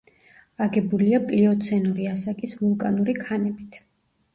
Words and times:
აგებულია 0.65 1.21
პლიოცენური 1.29 2.11
ასაკის 2.17 2.59
ვულკანური 2.65 3.21
ქანებით. 3.25 3.83